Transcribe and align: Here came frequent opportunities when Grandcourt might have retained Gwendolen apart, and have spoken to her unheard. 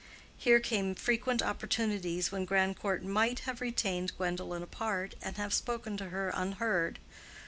Here 0.35 0.59
came 0.59 0.95
frequent 0.95 1.43
opportunities 1.43 2.31
when 2.31 2.43
Grandcourt 2.47 3.03
might 3.03 3.41
have 3.41 3.61
retained 3.61 4.17
Gwendolen 4.17 4.63
apart, 4.63 5.13
and 5.21 5.37
have 5.37 5.53
spoken 5.53 5.95
to 5.97 6.09
her 6.09 6.31
unheard. 6.33 6.97